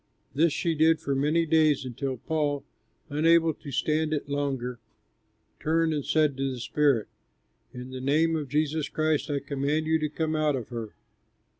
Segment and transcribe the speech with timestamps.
[0.33, 2.63] This she did for many days until Paul,
[3.09, 4.79] unable to stand it longer,
[5.59, 7.07] turned and said to the spirit,
[7.71, 10.95] "In the name of Jesus Christ I command you to come out of her."